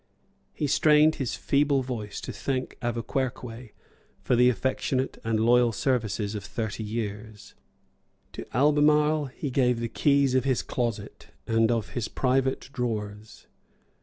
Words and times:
He 0.51 0.65
strained 0.65 1.17
his 1.21 1.35
feeble 1.35 1.83
voice 1.83 2.19
to 2.21 2.33
thank 2.33 2.75
Auverquerque 2.81 3.73
for 4.23 4.35
the 4.35 4.49
affectionate 4.49 5.19
and 5.23 5.39
loyal 5.39 5.71
services 5.71 6.33
of 6.33 6.43
thirty 6.43 6.83
years. 6.83 7.53
To 8.33 8.43
Albemarle 8.57 9.25
he 9.27 9.51
gave 9.51 9.79
the 9.79 9.87
keys 9.87 10.33
of 10.33 10.43
his 10.43 10.63
closet, 10.63 11.27
and 11.45 11.69
of 11.71 11.89
his 11.89 12.07
private 12.07 12.71
drawers. 12.73 13.45